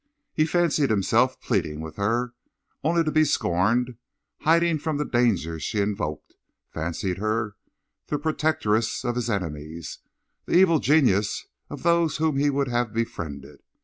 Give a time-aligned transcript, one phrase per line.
[0.33, 2.33] He fancied himself pleading with her,
[2.83, 3.97] only to be scorned;
[4.39, 6.33] hiding from the dangers she invoked;
[6.73, 7.55] fancied her
[8.07, 9.99] the protectress of his enemies,
[10.47, 13.59] the evil genius of those whom he would have befriended.